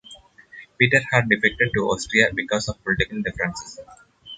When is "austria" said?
1.83-2.31